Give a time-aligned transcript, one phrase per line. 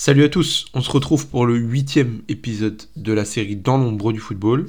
[0.00, 4.12] Salut à tous, on se retrouve pour le huitième épisode de la série Dans l'ombre
[4.12, 4.68] du football.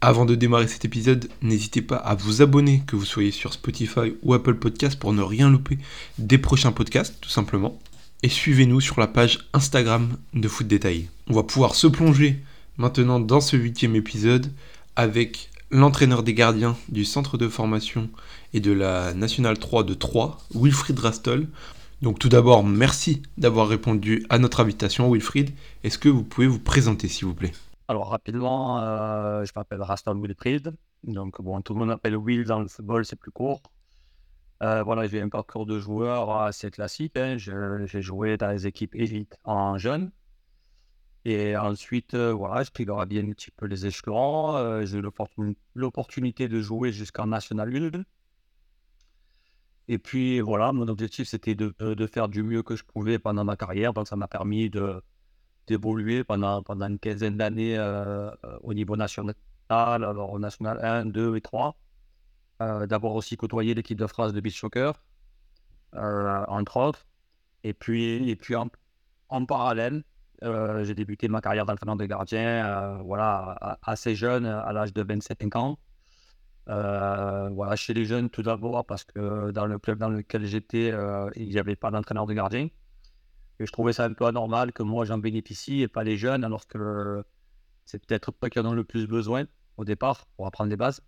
[0.00, 4.16] Avant de démarrer cet épisode, n'hésitez pas à vous abonner, que vous soyez sur Spotify
[4.24, 5.78] ou Apple Podcast pour ne rien louper
[6.18, 7.78] des prochains podcasts, tout simplement.
[8.24, 11.08] Et suivez-nous sur la page Instagram de Foot Détail.
[11.28, 12.42] On va pouvoir se plonger
[12.76, 14.50] maintenant dans ce huitième épisode
[14.96, 18.10] avec l'entraîneur des gardiens du centre de formation
[18.54, 21.46] et de la Nationale 3 de Troyes, Wilfried Rastol.
[22.04, 25.54] Donc tout d'abord, merci d'avoir répondu à notre invitation, Wilfried.
[25.84, 27.52] Est-ce que vous pouvez vous présenter, s'il vous plaît?
[27.88, 30.74] Alors rapidement, euh, je m'appelle Rastol Wilfried.
[31.04, 33.62] Donc bon, tout le monde m'appelle Will dans le football, c'est plus court.
[34.62, 37.16] Euh, voilà, j'ai un parcours de joueur assez classique.
[37.16, 37.38] Hein.
[37.38, 40.10] J'ai joué dans les équipes élites en jeune.
[41.24, 44.84] Et ensuite, euh, voilà, je bien un petit peu les échelons.
[44.84, 45.02] J'ai eu
[45.74, 48.02] l'opportunité de jouer jusqu'en National 1.
[49.88, 53.44] Et puis voilà, mon objectif c'était de, de, faire du mieux que je pouvais pendant
[53.44, 53.92] ma carrière.
[53.92, 54.70] Donc ça m'a permis
[55.66, 58.30] d'évoluer pendant, pendant une quinzaine d'années euh,
[58.62, 59.34] au niveau national,
[59.68, 61.76] alors au national 1, 2 et 3.
[62.60, 64.94] D'abord aussi côtoyer l'équipe de France de beach soccer,
[65.92, 67.06] entre autres.
[67.62, 68.68] Et puis, et puis en,
[69.28, 70.04] en parallèle,
[70.42, 75.02] euh, j'ai débuté ma carrière d'entraîneur de gardien euh, voilà, assez jeune, à l'âge de
[75.02, 75.78] 27 ans.
[76.68, 80.92] Euh, voilà, chez les jeunes tout d'abord parce que dans le club dans lequel j'étais,
[81.36, 82.68] il n'y avait pas d'entraîneur de gardien.
[83.60, 86.44] Et je trouvais ça un peu anormal que moi j'en bénéficie et pas les jeunes,
[86.44, 87.24] alors que
[87.84, 89.44] c'est peut-être pas qui en ont le plus besoin
[89.76, 91.02] au départ pour apprendre les bases.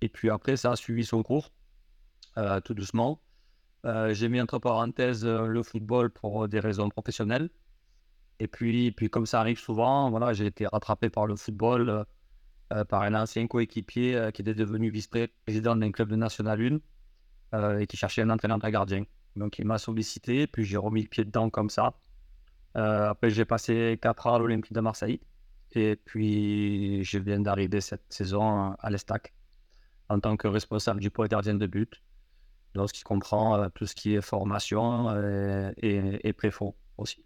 [0.00, 1.52] Et puis après, ça a suivi son cours,
[2.64, 3.20] tout doucement.
[3.84, 7.50] j'ai mis entre parenthèses le football pour des raisons professionnelles.
[8.40, 12.00] Et puis, puis comme ça arrive souvent, voilà, j'ai été rattrapé par le football, euh,
[12.00, 12.04] euh,
[12.88, 16.80] par un ancien coéquipier euh, qui était devenu vice-président d'un club de National
[17.52, 19.04] 1 et qui cherchait un entraîneur de gardien.
[19.36, 21.94] Donc il m'a sollicité, puis j'ai remis le pied dedans comme ça.
[22.74, 25.20] après, j'ai passé 4 ans à l'Olympique de Marseille.
[25.76, 29.34] Et puis, je viens d'arriver cette saison à l'Estac
[30.08, 32.02] en tant que responsable du poids gardien de but.
[32.74, 35.10] Donc, ce qui comprend tout ce qui est formation
[35.76, 37.24] et, et, préfond aussi.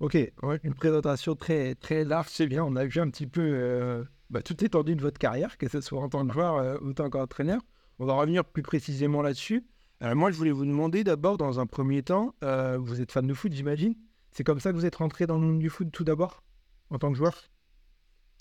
[0.00, 0.16] Ok,
[0.62, 2.62] une présentation très, très large, c'est bien.
[2.62, 5.80] On a vu un petit peu euh, bah, toute l'étendue de votre carrière, que ce
[5.80, 7.60] soit en tant que joueur euh, ou en tant qu'entraîneur.
[7.98, 9.66] On va revenir plus précisément là-dessus.
[10.02, 12.34] Euh, moi, je voulais vous demander d'abord, dans un premier temps,
[12.78, 13.94] vous êtes fan de foot, j'imagine.
[14.30, 16.42] C'est comme ça que vous êtes rentré dans le monde du foot tout d'abord,
[16.90, 17.34] en tant que joueur?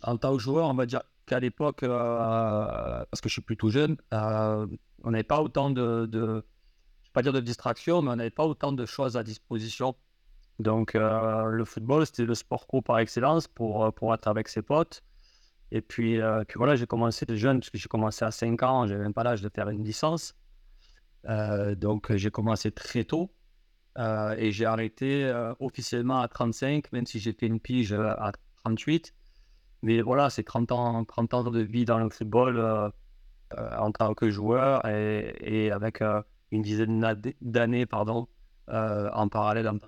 [0.03, 3.97] En tant que joueur, on va dire qu'à l'époque, parce que je suis plutôt jeune,
[4.11, 6.41] on n'avait pas autant de, je ne vais
[7.13, 9.95] pas dire de distraction, mais on n'avait pas autant de choses à disposition
[10.59, 14.47] donc, euh, le football, c'était le sport co par excellence pour, euh, pour être avec
[14.47, 15.03] ses potes.
[15.71, 18.87] Et puis, euh, puis voilà, j'ai commencé jeune, parce que j'ai commencé à 5 ans,
[18.87, 20.35] j'avais même pas l'âge de faire une licence.
[21.75, 23.31] donc, j'ai commencé très tôt.
[24.37, 28.31] et j'ai arrêté officiellement à 35, même si j'ai fait une pige à
[28.63, 29.13] 38.
[29.83, 32.91] Mais voilà, c'est 30 ans, 30 ans de vie dans le football
[33.57, 36.01] en tant que joueur et, et avec
[36.51, 38.27] une dizaine d'années pardon,
[38.69, 39.87] en parallèle en tant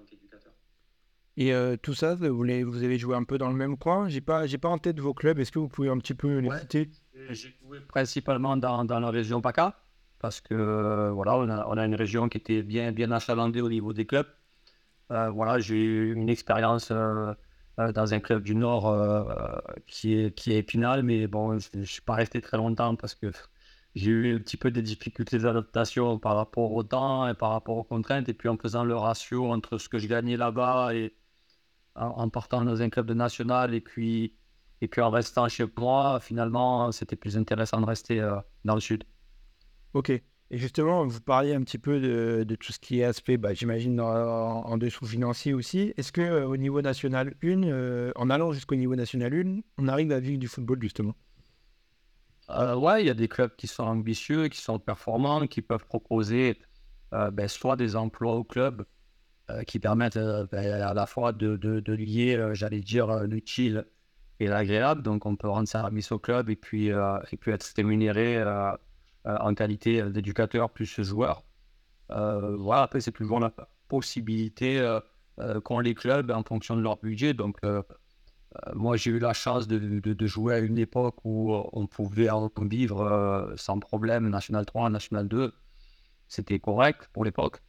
[1.40, 4.10] et euh, tout ça, vous, vous, avez joué un peu dans le même coin?
[4.10, 5.40] J'ai pas, j'ai pas en tête vos clubs.
[5.40, 6.90] Est-ce que vous pouvez un petit peu les citer?
[7.30, 9.80] J'ai joué principalement dans, dans, la région PACA
[10.20, 13.62] parce que euh, voilà, on a, on a, une région qui était bien, bien achalandée
[13.62, 14.28] au niveau des clubs.
[15.12, 20.58] Euh, voilà, j'ai eu une expérience dans un club du Nord qui est, qui est
[20.58, 23.32] Épinal, mais bon, je ne suis pas resté très longtemps parce que
[23.96, 27.78] j'ai eu un petit peu des difficultés d'adaptation par rapport au temps et par rapport
[27.78, 28.28] aux contraintes.
[28.28, 31.14] Et puis en faisant le ratio entre ce que je gagnais là-bas et
[31.96, 34.34] en, partant dans un club de national et puis,
[34.82, 38.82] et puis en restant chez moi, finalement, c'était plus intéressant de rester euh, dans le
[38.82, 39.04] sud.
[39.94, 40.10] Ok.
[40.52, 43.54] Et justement, vous parliez un petit peu de, de tout ce qui est aspect, bah,
[43.54, 45.94] j'imagine, en, en, dessous financier aussi.
[45.96, 49.88] Est-ce que euh, au niveau national 1, euh, en allant jusqu'au niveau national 1, on
[49.88, 51.16] arrive à vivre du football justement?
[52.50, 56.58] Ouais, il y a des clubs qui sont ambitieux, qui sont performants, qui peuvent proposer
[57.12, 58.86] ben, soit des emplois au club,
[59.68, 63.86] qui permettent euh, ben, à la fois de, de, lier, euh, j'allais dire, l'utile
[64.40, 65.02] et l'agréable.
[65.02, 68.42] Donc, on peut rendre service au club et puis, et puis être rémunéré
[69.26, 71.44] en qualité d'éducateur plus joueur.
[72.08, 73.52] voilà, après, c'est toujours la
[73.90, 74.98] possibilité
[75.66, 77.34] qu'ont les clubs en fonction de leur budget.
[77.34, 77.60] Donc,
[78.74, 82.30] moi, j'ai eu la chance de, de, jouer à une époque où on pouvait
[82.62, 85.54] vivre sans problème, National 3, National 2.
[86.30, 87.62] C'était correct pour l'époque.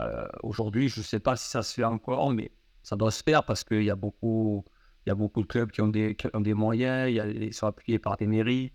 [0.00, 2.50] Euh, aujourd'hui, je ne sais pas si ça se fait encore, mais
[2.82, 4.64] ça doit se faire parce qu'il y a beaucoup,
[5.06, 8.72] y a beaucoup de clubs qui ont des, moyens, ils sont appuyés par des mairies.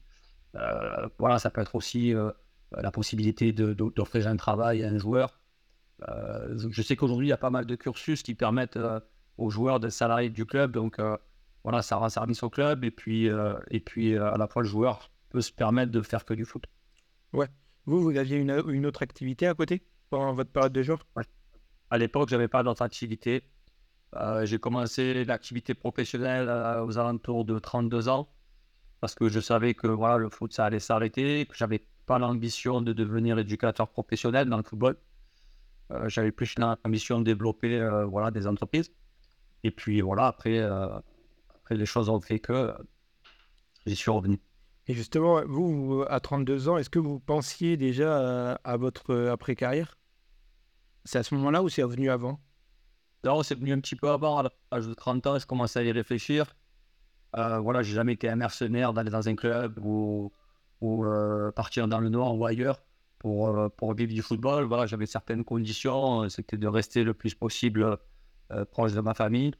[0.56, 2.32] Euh, voilà, ça peut être aussi euh,
[2.72, 5.40] la possibilité d'offrir un travail à un joueur.
[6.56, 8.80] je sais qu'aujourd'hui, il y a pas mal de cursus qui permettent
[9.38, 10.72] aux joueurs de salariés du club.
[10.72, 11.00] Donc
[11.64, 13.30] voilà, ça rend service au club et puis,
[13.72, 16.66] et puis à la fois le joueur peut se permettre de faire que du foot.
[17.32, 17.48] Ouais.
[17.86, 19.84] Vous, vous aviez une autre activité à côté?
[20.14, 21.00] Pendant votre période de jour?
[21.16, 21.24] Ouais.
[21.90, 23.44] À l'époque, je n'avais pas d'autre activité.
[24.44, 26.48] j'ai commencé l'activité professionnelle
[26.86, 28.30] aux alentours de 32 ans
[29.04, 32.82] parce que je savais que voilà, le foot, ça allait s'arrêter, que j'avais pas l'ambition
[32.82, 34.96] de devenir éducateur professionnel dans le football.
[35.92, 38.94] Euh, j'avais plus l'ambition de développer euh, voilà, des entreprises.
[39.64, 40.88] Et puis voilà, après, euh,
[41.54, 42.74] après les choses ont fait que
[43.86, 44.40] j'y suis revenu.
[44.88, 49.98] Et justement, vous, à 32 ans, est-ce que vous pensiez déjà à, votre après-carrière?
[51.06, 52.40] C'est à ce moment-là ou c'est venu avant?
[53.24, 54.38] Non, c'est venu un petit peu avant.
[54.40, 56.56] À l'âge de 30 ans, je commençais à y réfléchir.
[57.38, 60.32] Euh, voilà, j'ai jamais été un mercenaire d'aller dans un club ou,
[60.84, 62.84] euh, partir dans le nord ou ailleurs
[63.20, 64.66] pour, euh, pour vivre du football.
[64.66, 66.30] Voilà, j'avais certaines conditions.
[66.30, 67.98] C'était de rester le plus possible
[68.72, 69.54] proche de ma famille.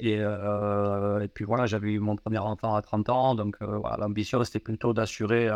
[0.00, 3.34] Et, et puis voilà, j'avais eu mon premier enfant à 30 ans.
[3.34, 5.50] Donc l'ambition, c'était plutôt d'assurer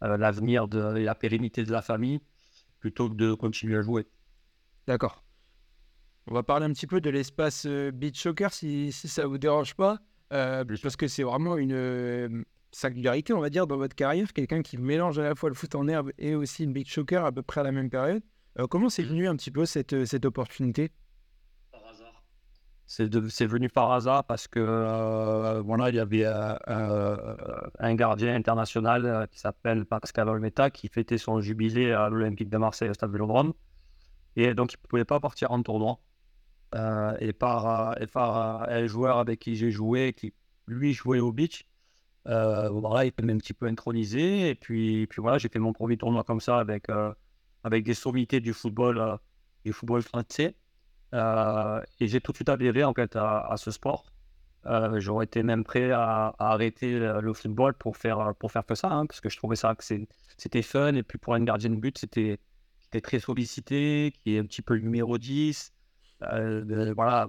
[0.00, 2.20] l'avenir de la pérennité de la famille
[2.80, 4.06] plutôt que de continuer à jouer.
[4.88, 5.22] D'accord.
[6.26, 9.74] On va parler un petit peu de l'espace beach soccer si, si ça vous dérange
[9.74, 9.98] pas.
[10.32, 12.42] Euh, parce que c'est vraiment une euh,
[12.72, 15.74] singularité, on va dire, dans votre carrière, quelqu'un qui mélange à la fois le foot
[15.74, 18.22] en herbe et aussi le beach soccer à peu près à la même période.
[18.58, 20.90] Euh, comment c'est venu un petit peu cette, cette opportunité?
[21.70, 22.22] Par hasard.
[22.86, 29.84] C'est venu par hasard parce que voilà, il y avait un gardien international qui s'appelle
[29.84, 33.52] Pascal Olmeta qui fêtait son jubilé à l'Olympique de Marseille au Stade Vélodrome.
[34.38, 35.98] Et donc, il ne pouvait pas partir en tournoi.
[36.74, 40.32] Euh, et par, et par un joueur avec qui j'ai joué, qui
[40.68, 41.66] lui jouait au beach.
[42.28, 44.50] Euh, voilà, il peut un petit peu intronisé.
[44.50, 47.12] Et puis, puis voilà, j'ai fait mon premier tournoi comme ça avec, euh,
[47.64, 49.18] avec des sommités du football,
[49.64, 50.54] du football français.
[51.12, 54.12] et j'ai tout de suite adhéré en fait à, ce sport.
[54.98, 59.06] J'aurais été même prêt à, arrêter le football pour faire, pour faire que ça, hein,
[59.06, 59.82] parce que je trouvais ça que
[60.36, 60.94] c'était fun.
[60.94, 62.38] Et puis pour un gardien de but, c'était
[62.90, 65.72] très sollicité, qui est un petit peu le numéro 10.
[66.22, 67.28] Euh, voilà,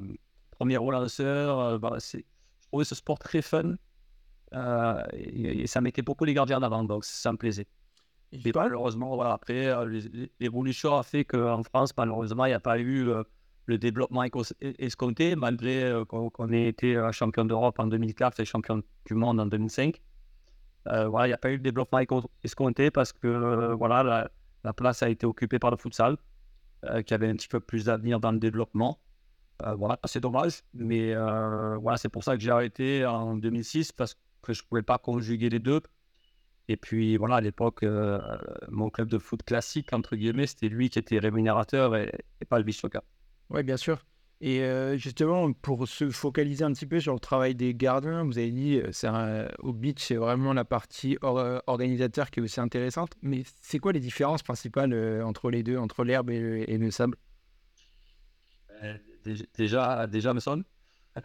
[0.51, 1.59] premier relanceur.
[1.59, 2.19] Euh, je
[2.67, 3.75] trouvais ce sport très fun.
[4.53, 7.67] Euh, et, ça mettait beaucoup les gardiens d'avant, donc ça me plaisait.
[8.31, 9.73] Et malheureusement, voilà, après,
[10.39, 13.11] l'évolution a fait qu'en France, malheureusement, il n'y a pas eu
[13.65, 14.23] le développement
[14.61, 19.99] escompté, malgré qu'on ait été champion d'Europe en 2004 et champion du monde en 2005.
[20.85, 22.01] voilà, il n'y a pas eu le développement
[22.43, 24.29] escompté parce que voilà, la,
[24.63, 26.17] la, place a été occupée par le futsal.
[26.85, 29.01] Euh, qui avait un petit peu plus d'avenir dans le développement.
[29.63, 33.91] Euh, voilà, c'est dommage, mais euh, voilà, c'est pour ça que j'ai arrêté en 2006
[33.91, 35.81] parce que je ne pouvais pas conjuguer les deux.
[36.69, 37.83] Et puis voilà, à l'époque,
[38.69, 42.11] mon club de foot classique, entre guillemets, c'était lui qui était rémunérateur et,
[42.47, 42.81] pas le vice
[43.49, 44.05] Oui, bien sûr.
[44.41, 44.61] Et
[44.97, 48.79] justement, pour se focaliser un petit peu sur le travail des gardiens, vous avez dit,
[48.91, 49.09] c'est
[49.59, 53.11] au beach, c'est vraiment la partie organisateur qui est aussi intéressante.
[53.21, 54.93] Mais c'est quoi les différences principales
[55.23, 57.17] entre les deux, entre l'herbe et, le sable?
[59.57, 60.63] Déjà, déjà, me sonne.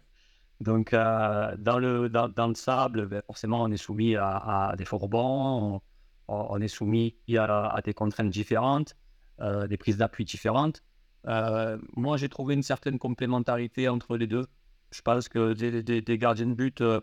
[0.61, 5.81] Donc, dans, le, dans, le sable, ben, forcément, on est soumis à, des fourbons,
[6.27, 8.97] on, est soumis à, des contraintes différentes,
[9.41, 10.83] des prises d'appui différentes.
[11.27, 14.47] Euh, moi, j'ai trouvé une certaine complémentarité entre les deux.
[14.91, 17.01] Je pense que des, gardiens de but, euh,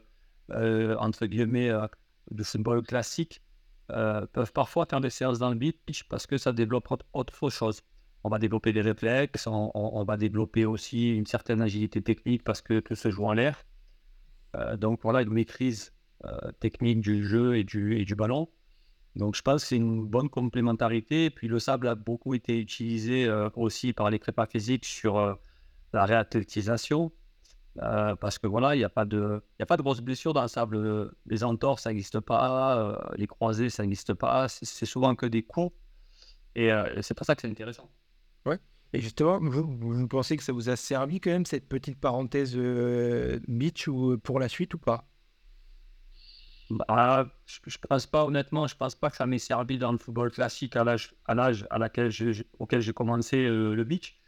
[0.51, 1.71] euh, entre guillemets,
[2.31, 3.41] de football classique,
[3.87, 7.81] peuvent parfois faire des séances dans le beach parce que ça développe autre chose.
[8.23, 12.79] On va développer des réflexes, on, va développer aussi une certaine agilité technique parce que
[12.79, 13.65] tout se joue en l'air.
[14.77, 15.91] donc voilà, une maîtrise
[16.61, 18.47] technique du jeu et du ballon.
[19.15, 21.29] Donc je pense que c'est une bonne complémentarité.
[21.29, 25.33] puis le sable a beaucoup été utilisé euh, aussi par les prépas physiques sur euh,
[25.93, 27.11] la réathlétisation.
[27.81, 30.41] Euh, parce que voilà, il n'y a, pas de, a pas de grosses blessures dans
[30.41, 31.11] le sable.
[31.25, 33.01] Les entorses, ça n'existe pas.
[33.15, 34.47] les croisés, ça n'existe pas.
[34.49, 35.73] C'est souvent que des coups.
[36.55, 36.69] Et
[37.01, 37.89] c'est pour ça que c'est intéressant.
[38.45, 38.59] Ouais.
[38.91, 42.57] Et justement, vous, vous, pensez que ça vous a servi quand même cette petite parenthèse
[43.47, 45.05] beach ou, pour la suite ou pas?
[46.71, 49.97] Bah, je, ne pense pas, honnêtement, je pense pas que ça m'ait servi dans le
[49.97, 52.11] football classique à l'âge à l'âge à laquelle
[52.59, 54.19] auquel j'ai commencé euh, le beach.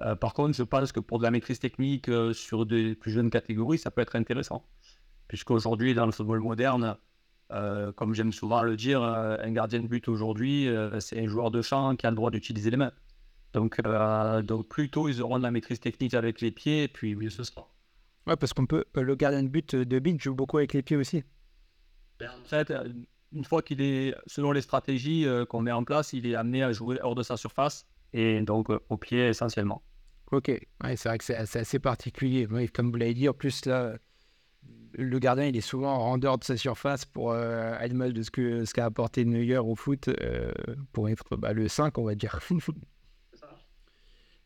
[0.00, 3.10] Euh, par contre, je pense que pour de la maîtrise technique euh, sur des plus
[3.10, 4.66] jeunes catégories, ça peut être intéressant.
[5.28, 6.96] Puisqu'aujourd'hui, dans le football moderne,
[7.96, 10.68] comme j'aime souvent le dire, un gardien de but aujourd'hui,
[11.00, 12.92] c'est un joueur de champ qui a le droit d'utiliser les mains.
[13.52, 13.80] Donc,
[14.44, 17.68] donc plutôt, ils auront de la maîtrise technique avec les pieds, puis mieux ce sera.
[18.28, 20.96] Ouais, parce qu'on peut, le gardien de but de beach joue beaucoup avec les pieds
[20.96, 21.24] aussi.
[22.22, 22.88] En fait, euh,
[23.32, 26.62] une fois qu'il est, selon les stratégies euh, qu'on met en place, il est amené
[26.62, 29.82] à jouer hors de sa surface et donc euh, au pied essentiellement.
[30.32, 32.48] Ok, ouais, c'est vrai que c'est assez particulier.
[32.72, 33.96] comme vous l'avez dit, en plus, là,
[34.98, 38.22] le gardien, il est souvent en dehors de sa surface pour euh, à l'image de
[38.22, 40.52] ce qu'a ce qu'a apporté Neuer au foot euh,
[40.92, 42.40] pour être bah, le 5, on va dire.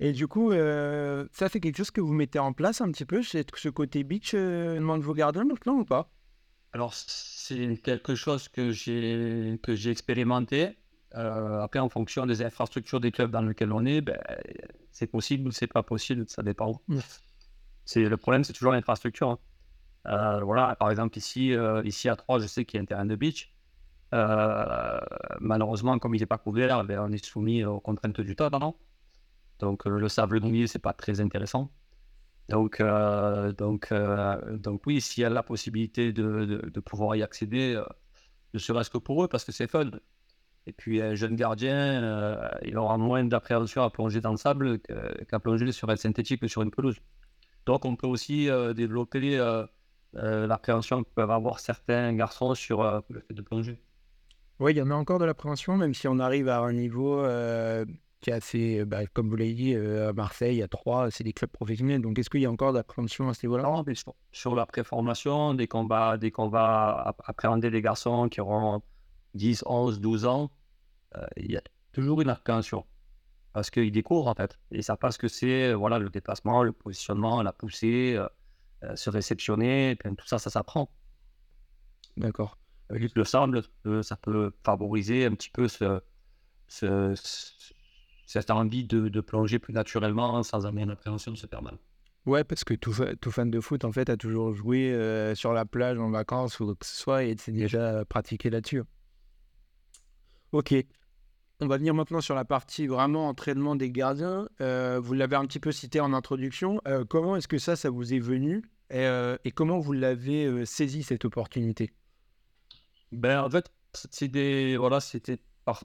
[0.02, 3.04] Et du coup, euh, ça, c'est quelque chose que vous mettez en place un petit
[3.04, 6.10] peu, ce côté beach euh, de vos gardiens maintenant ou pas?
[6.72, 9.58] Alors, c'est quelque chose que j'ai
[9.90, 10.76] expérimenté.
[11.16, 14.18] Euh, après, en fonction des infrastructures des clubs dans lesquels on est, ben,
[14.92, 16.80] c'est possible ou c'est pas possible, ça dépend.
[17.84, 19.30] C'est le problème, c'est toujours l'infrastructure.
[19.30, 19.38] Hein.
[20.06, 22.86] Euh, voilà, par exemple ici, euh, ici à 3, je sais qu'il y a un
[22.86, 23.52] terrain de beach.
[25.40, 28.76] malheureusement, comme il n'est pas couvert, ben, on est soumis aux contraintes du temps,
[29.58, 31.72] Donc le sable mouillé, c'est pas très intéressant.
[32.50, 32.82] Donc,
[33.58, 33.92] donc,
[34.52, 37.80] donc oui, s'il y a la possibilité de, de, pouvoir y accéder,
[38.54, 39.90] ne serait-ce que pour eux, parce que c'est fun.
[40.66, 44.78] Et puis un jeune gardien, euh, il aura moins d'appréhension à plonger dans le sable
[45.28, 46.96] qu'à plonger sur un synthétique ou sur une pelouse.
[47.66, 49.66] Donc on peut aussi euh, développer euh,
[50.14, 53.80] l'appréhension que peuvent avoir certains garçons sur le fait de plonger.
[54.58, 57.24] Oui, il y en a encore de l'appréhension, même si on arrive à un niveau
[58.20, 61.50] qui est assez, bah, comme vous l'avez dit, à Marseille, à Troyes, c'est des clubs
[61.50, 62.02] professionnels.
[62.02, 63.64] Donc est-ce qu'il y a encore de l'appréhension à ce niveau-là?
[63.64, 63.94] Non, mais
[64.32, 68.82] sur, la préformation, dès qu'on va, dès qu'on va appréhender des garçons qui auront
[69.34, 70.50] 10, 11, 12 ans,
[71.16, 71.62] euh, il y a
[71.92, 72.86] toujours une appréhension.
[73.52, 74.58] Parce qu'ils découvrent en fait.
[74.70, 78.28] Et ça passe que c'est voilà, le déplacement, le positionnement, la poussée, euh,
[78.84, 80.90] euh, se réceptionner, tout ça, ça s'apprend.
[82.16, 82.58] D'accord.
[82.88, 83.62] Avec le sable,
[84.02, 86.00] ça peut favoriser un petit peu ce,
[86.66, 87.14] ce,
[88.32, 91.78] cette envie de, de, plonger plus naturellement sans amener une appréhension de se faire mal.
[92.26, 94.94] Ouais, parce que tout, tout, fan de foot, en fait, a toujours joué
[95.34, 98.82] sur la plage en vacances ou que ce soit et c'est déjà pratiqué là-dessus.
[100.52, 100.74] Ok.
[101.60, 104.48] On va venir maintenant sur la partie vraiment entraînement des gardiens.
[104.60, 106.80] Euh, vous l'avez un petit peu cité en introduction.
[106.88, 111.02] Euh, comment est-ce que ça, ça vous est venu et, euh, comment vous l'avez saisi
[111.02, 111.92] cette opportunité?
[113.12, 115.38] Ben en fait, c'était voilà, c'était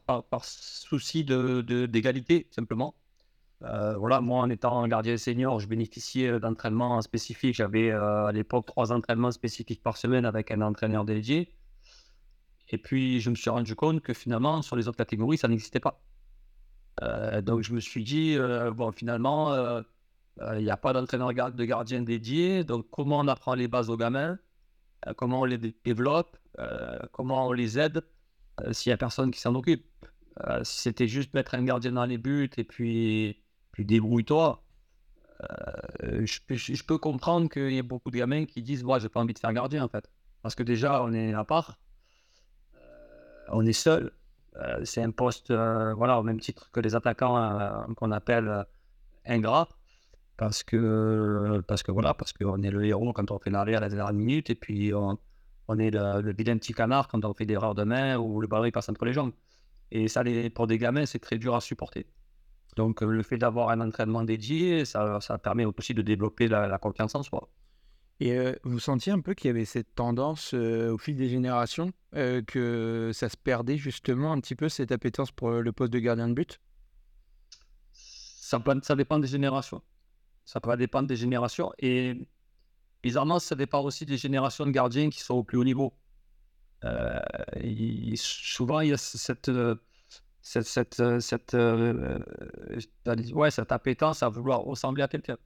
[0.06, 2.96] par, souci de, d'égalité simplement.
[3.62, 7.56] voilà, moi en étant gardien senior, je bénéficiais d'entraînements spécifiques.
[7.56, 11.56] J'avais à l'époque trois entraînements spécifiques par semaine avec un entraîneur dédié.
[12.70, 15.80] Et puis, je me suis rendu compte que finalement, sur les autres catégories, ça n'existait
[15.80, 16.02] pas.
[17.04, 19.82] Euh, donc, je me suis dit, euh, bon, finalement, euh,
[20.58, 22.64] il n'y a pas d'entraîneur de gardien dédié.
[22.64, 24.38] Donc, comment on apprend les bases aux gamins?
[25.18, 26.38] Comment on les développe?
[27.12, 28.04] Comment on les aide?
[28.72, 29.86] S'il n'y a personne qui s'en occupe
[30.64, 34.64] Si c'était juste mettre un gardien dans les buts et puis, puis débrouille-toi,
[36.02, 39.20] je, je, peux comprendre qu'il y ait beaucoup de gamins qui disent Moi, j'ai pas
[39.20, 40.10] envie de faire gardien en fait.
[40.42, 41.78] Parce que déjà, on est à part
[43.50, 44.12] on est seul.
[44.58, 48.66] Euh, c'est un poste, euh, voilà, au même titre que les attaquants euh, qu'on appelle
[49.26, 49.68] ingrats,
[50.38, 53.80] parce que, parce que voilà, parce qu'on est le héros quand on fait l'arrêt à
[53.80, 55.18] la dernière minute, et puis on,
[55.78, 58.48] est le, le, vilain petit canard quand on fait des erreurs de main ou le
[58.48, 59.34] ballon passe entre les jambes.
[59.92, 62.06] Et ça, pour des gamins, c'est très dur à supporter.
[62.76, 67.16] Donc, le fait d'avoir un entraînement dédié, ça, ça, permet aussi de développer la confiance
[67.16, 67.50] en soi.
[68.20, 73.12] Et vous sentiez un peu qu'il y avait cette tendance au fil des générations que
[73.14, 76.34] ça se perdait justement un petit peu cette appétence pour le poste de gardien de
[76.34, 76.62] but?
[77.92, 79.82] Ça, ça dépend des générations.
[80.46, 81.74] Ça peut dépendre des générations.
[81.80, 82.28] Et
[83.06, 85.94] bizarrement, ça dépend aussi des générations de gardiens qui sont au plus haut niveau.
[88.16, 89.52] souvent, il y a cette,
[90.42, 91.54] cette, cette, cette,
[93.34, 95.38] ouais, cette appétence à vouloir ressembler à quelqu'un.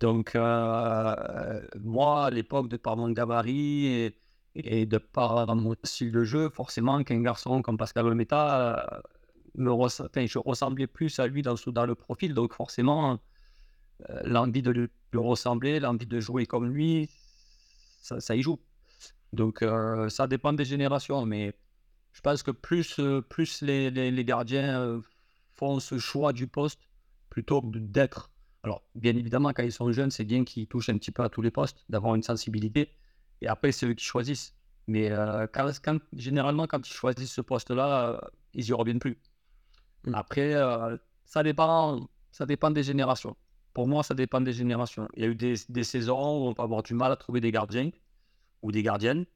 [0.00, 4.12] Donc, euh, moi, à l'époque, de par mon gabarit
[4.54, 8.40] et, de par mon style de jeu, forcément qu'un garçon comme Pascal Olmeta,
[8.94, 9.00] euh,
[9.56, 9.70] me
[10.26, 12.34] je ressemblais plus à lui dans, dans le profil.
[12.34, 13.16] Donc, forcément, euh,
[14.24, 17.08] l'envie de lui ressembler, l'envie de jouer comme lui,
[18.02, 18.58] ça, y joue.
[19.32, 19.64] Donc,
[20.08, 21.24] ça dépend des générations.
[21.24, 21.54] Mais
[22.12, 25.00] je pense que plus, plus les, les gardiens
[25.54, 26.80] font ce choix du poste
[27.30, 28.30] plutôt que d'être
[28.64, 31.28] alors, bien évidemment, quand ils sont jeunes, c'est bien qu'ils touchent un petit peu à
[31.28, 32.90] tous les postes, d'avoir une sensibilité.
[33.42, 34.54] Et après, c'est eux qui choisissent.
[34.86, 35.70] Mais euh, quand,
[36.14, 38.18] généralement, quand ils choisissent ce poste-là, euh,
[38.54, 39.18] ils n'y reviennent plus.
[40.04, 40.14] Mmh.
[40.14, 40.96] Après, euh,
[41.26, 43.36] ça, dépend, ça dépend des générations.
[43.74, 45.08] Pour moi, ça dépend des générations.
[45.16, 47.50] Il y a eu des, saisons où on peut avoir du mal à trouver des
[47.50, 47.90] gardiens
[48.62, 49.26] ou des gardiennes,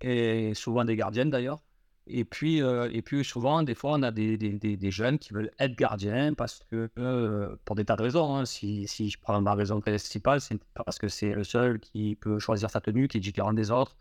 [0.00, 1.62] et souvent des gardiennes d'ailleurs.
[2.06, 5.76] Et puis, euh, et puis souvent, des fois, on a des, jeunes qui veulent être
[5.76, 8.44] gardiens parce que, euh, pour des tas de raisons, hein.
[8.46, 12.38] si, si, je prends ma raison principale, c'est parce que c'est le seul qui peut
[12.40, 13.96] choisir sa tenue, qui est différent des autres.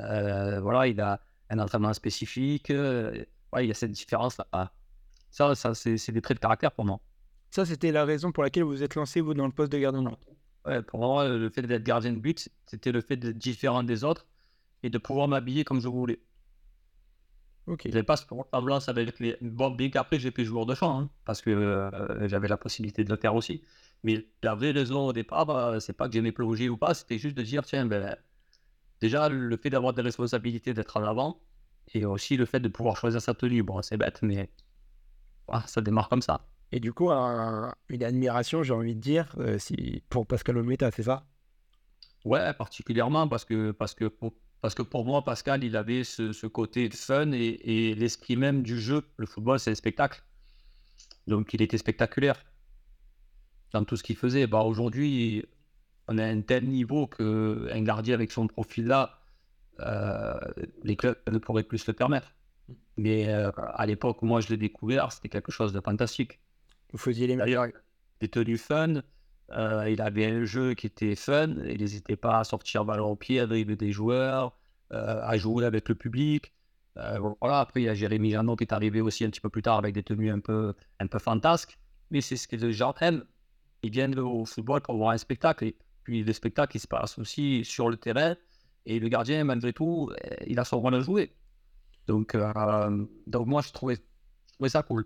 [0.00, 2.70] Euh, voilà, il a un entraînement spécifique.
[2.70, 3.26] Il
[3.66, 4.72] y a cette différence-là.
[5.30, 7.00] Ça, ça c'est des traits de caractère pour moi.
[7.50, 9.78] Ça, c'était la raison pour laquelle vous vous êtes lancé, vous, dans le poste de
[9.78, 10.18] gardien de but.
[10.66, 14.04] Ouais, pour moi, le fait d'être gardien de but, c'était le fait d'être différent des
[14.04, 14.26] autres
[14.82, 16.20] et de pouvoir m'habiller comme je voulais.
[17.66, 17.82] Ok.
[17.84, 19.36] Je n'avais pas ce tendance avec les.
[19.42, 23.04] Bon, bien qu'après, j'ai fait joueur de champ, hein, parce que euh, j'avais la possibilité
[23.04, 23.62] de le faire aussi.
[24.04, 27.18] Mais la vraie raison au départ, bah, c'est pas que j'aimais plonger ou pas, c'était
[27.18, 28.16] juste de dire, tiens, ben,
[29.00, 31.40] déjà, le fait d'avoir des responsabilités, d'être en avant,
[31.94, 33.62] et aussi le fait de pouvoir choisir sa tenue.
[33.62, 34.50] Bon, c'est bête, mais
[35.46, 36.46] voilà, ça démarre comme ça.
[36.72, 40.90] Et du coup, un- une admiration, j'ai envie de dire, euh, si, pour Pascal Olmeta,
[40.90, 41.26] c'est ça?
[42.24, 46.46] Ouais, particulièrement parce que, parce que, pour, parce que pour moi, Pascal, il avait ce,
[46.46, 49.02] côté fun et, et l'esprit même du jeu.
[49.16, 50.22] Le football, c'est un spectacle.
[51.28, 52.44] Donc, il était spectaculaire
[53.72, 54.46] dans tout ce qu'il faisait.
[54.46, 55.44] Bah, Aujourd'hui,
[56.08, 59.20] on a un tel niveau qu'un gardien avec son profil-là,
[59.80, 60.38] euh,
[60.84, 62.34] les clubs ne pourraient plus se le permettre.
[62.96, 66.40] Mais euh, à l'époque où moi je l'ai découvert, c'était quelque chose de fantastique.
[66.92, 67.66] Vous faisiez les D'ailleurs,
[68.20, 69.02] des tenues fun.
[69.50, 71.54] euh, il avait un jeu qui était fun.
[71.66, 74.58] Il n'hésitait pas à sortir ballon au pied, à dribbler des joueurs,
[74.92, 76.52] euh, à jouer avec le public.
[76.96, 77.60] Euh, voilà.
[77.60, 79.78] Après, il y a Jérémy Janot qui est arrivé aussi un petit peu plus tard
[79.78, 81.78] avec des tenues un peu, un peu fantasques.
[82.10, 83.24] Mais c'est ce que les gens aiment.
[83.82, 85.64] Ils viennent au football pour voir un spectacle.
[85.64, 88.36] Et puis, le spectacle, il se passe aussi sur le terrain.
[88.86, 90.10] Et le gardien, malgré tout,
[90.46, 91.34] il a son rôle à jouer.
[92.06, 92.34] Donc,
[93.26, 95.04] donc moi, je trouvais, je trouvais ça cool.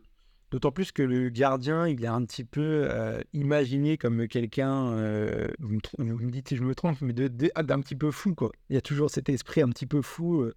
[0.53, 5.49] D'autant plus que le gardien, il est un petit peu euh, imaginé comme quelqu'un, euh,
[5.61, 7.29] vous, me, dites si je me trompe, mais de-
[7.63, 8.53] d'un petit peu fou, quoi.
[8.69, 10.43] Il y a toujours cet esprit un petit peu fou.
[10.43, 10.55] euh.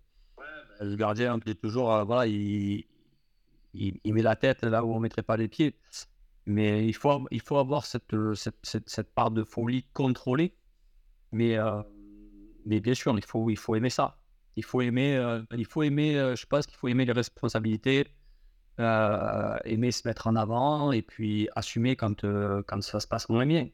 [0.82, 2.84] Le gardien, il est toujours, euh, voilà, il,
[3.74, 5.78] il, met la tête là où on ne mettrait pas les pieds.
[6.46, 10.58] Mais il faut, il faut avoir cette, cette, cette, part de folie contrôlée.
[11.32, 11.56] Mais,
[12.66, 14.18] mais bien sûr, il faut, il faut aimer ça.
[14.58, 18.06] Il faut aimer, il faut aimer je pense qu'il faut aimer les responsabilités,
[18.79, 23.29] euh, aimer se mettre en avant et puis assumer quand, euh, quand ça se passe
[23.29, 23.70] moins bien.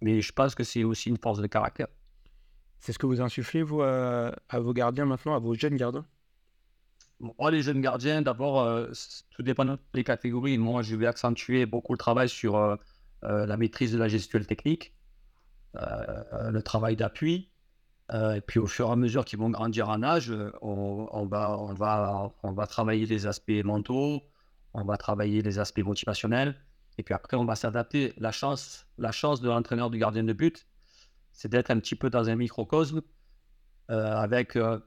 [0.00, 1.88] Mais je pense que c'est aussi une force de caractère.
[2.78, 6.06] C'est ce que vous insufflez, vous, à, à vos gardiens maintenant, à vos jeunes gardiens?
[7.18, 8.90] Moi, les jeunes gardiens, d'abord, euh,
[9.30, 10.56] tout dépend des catégories.
[10.56, 12.78] Moi, je vais accentuer beaucoup le travail sur
[13.22, 14.94] la maîtrise de la gestuelle technique,
[15.74, 17.49] le travail d'appui.
[18.12, 21.26] Euh, et puis, au fur et à mesure qu'ils vont grandir en âge, euh, on,
[21.26, 24.22] va, travailler les aspects mentaux,
[24.74, 26.56] on va travailler les aspects motivationnels.
[26.98, 28.12] Et puis après, on va s'adapter.
[28.18, 30.66] La chance, la chance de l'entraîneur du gardien de but,
[31.32, 33.00] c'est d'être un petit peu dans un microcosme
[33.90, 34.78] euh, avec euh,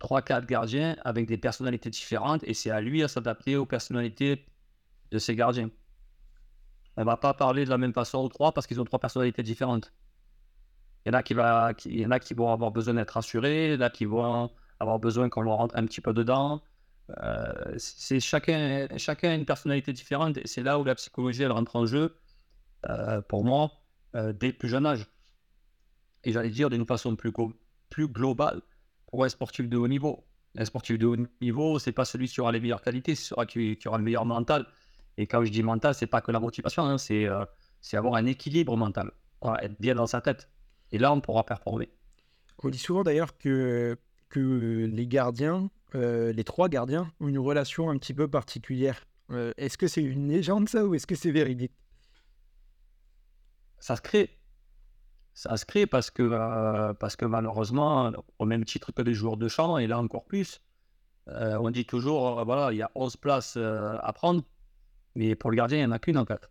[0.00, 4.46] 3-4 gardiens avec des personnalités différentes et c'est à lui à s'adapter aux personnalités
[5.10, 5.70] de ces gardiens.
[6.96, 9.42] On va pas parler de la même façon aux trois parce qu'ils ont trois personnalités
[9.42, 9.92] différentes.
[11.06, 11.22] Il y en a
[12.20, 15.42] qui, vont avoir besoin d'être rassurés, il y en a qui vont avoir besoin qu'on
[15.42, 16.62] leur rentre un petit peu dedans.
[17.22, 21.52] Euh, c'est chacun, chacun a une personnalité différente et c'est là où la psychologie elle
[21.52, 22.16] rentre en jeu
[22.88, 23.72] euh, pour moi
[24.14, 25.06] euh, dès le plus jeune âge.
[26.24, 27.54] Et j'allais dire d'une façon plus, glo-
[27.88, 28.60] plus globale
[29.06, 30.24] pour un sportif de haut niveau.
[30.58, 33.76] Un sportif de haut niveau, c'est pas celui qui aura les meilleures qualités, c'est celui
[33.76, 34.66] qui, aura le meilleur mental.
[35.16, 38.76] Et quand je dis mental, c'est pas que la motivation, hein, c'est avoir un équilibre
[38.76, 39.10] mental,
[39.62, 40.50] être bien dans sa tête.
[40.92, 41.90] Et là, on pourra performer.
[42.62, 43.96] On dit souvent d'ailleurs que,
[44.28, 49.06] que les gardiens, euh, les trois gardiens, ont une relation un petit peu particulière.
[49.30, 51.72] Euh, est-ce que c'est une légende ça ou est-ce que c'est véridique?
[53.78, 54.36] Ça se crée.
[55.32, 59.36] Ça se crée parce que, euh, parce que malheureusement, au même titre que les joueurs
[59.36, 60.60] de champ, et là encore plus,
[61.26, 64.42] on dit toujours, voilà, il y a 11 places à prendre,
[65.14, 66.50] mais pour le gardien, il n'y en a qu'une en fait.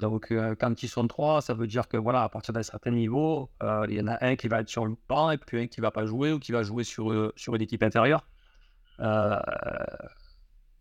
[0.00, 2.90] Donc, euh, quand ils sont trois, ça veut dire que voilà, à partir d'un certain
[2.90, 5.60] niveau, euh, il y en a un qui va être sur le banc et puis
[5.60, 8.26] un qui va pas jouer ou qui va jouer sur, euh, sur une équipe intérieure.
[9.00, 9.38] Euh,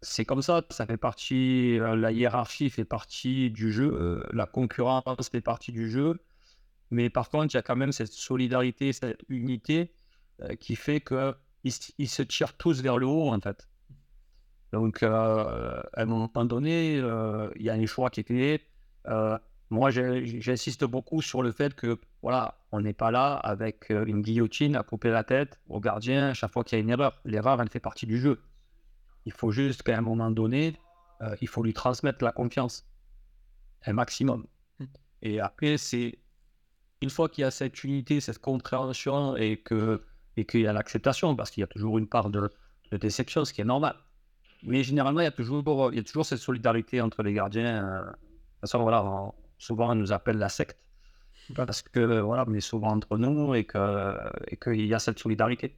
[0.02, 5.42] c'est comme ça, ça fait partie, la hiérarchie fait partie du jeu, la concurrence fait
[5.42, 6.18] partie du jeu.
[6.90, 9.92] Mais par contre, il y a quand même cette solidarité, cette unité
[10.62, 13.68] qui fait qu'ils ils se tirent tous vers le haut en fait.
[14.72, 18.69] Donc, à un moment donné, il y a un choix qui est fait.
[19.08, 19.38] Euh,
[19.70, 24.22] moi, j'insiste beaucoup sur le fait que, voilà, on n'est pas là avec euh, une
[24.22, 27.20] guillotine à couper la tête au gardien chaque fois qu'il y a une erreur.
[27.24, 28.42] L'erreur, elle fait partie du jeu.
[29.26, 30.76] Il faut juste qu'à un moment donné,
[31.22, 32.86] euh, il faut lui transmettre la confiance,
[33.86, 34.48] un maximum.
[35.22, 36.18] Et après, c'est
[37.02, 40.04] une fois qu'il y a cette unité, cette compréhension et que
[40.38, 42.50] et qu'il y a l'acceptation, parce qu'il y a toujours une part de,
[42.92, 43.96] de déception, ce qui est normal.
[44.64, 47.84] Mais généralement, il y a toujours, il y a toujours cette solidarité entre les gardiens.
[47.84, 48.12] euh,
[48.62, 50.78] façon, voilà, on- souvent on nous appelle la secte.
[51.56, 54.16] Parce que euh, voilà, on est souvent entre nous et que
[54.48, 55.78] et qu'il y a cette solidarité.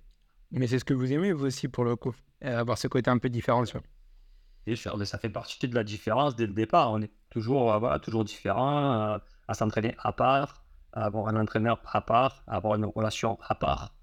[0.51, 2.13] Mais c'est ce que vous aimez vous aussi pour le coup,
[2.43, 3.63] euh, avoir ce côté un peu différent.
[3.63, 3.81] vois.
[4.67, 6.91] Et ça fait partie de la différence dès le départ.
[6.91, 9.17] On est toujours, voilà, toujours différent,
[9.47, 10.63] à s'entraîner à part,
[10.93, 13.95] à avoir un entraîneur à part, à avoir une relation à part.